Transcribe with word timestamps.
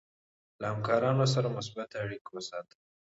له 0.61 0.65
همکارانو 0.73 1.25
سره 1.33 1.47
مثبت 1.57 1.89
اړیکه 2.03 2.29
وساتئ. 2.33 2.79